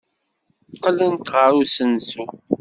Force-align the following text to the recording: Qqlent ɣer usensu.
Qqlent 0.75 1.25
ɣer 1.33 1.51
usensu. 1.61 2.23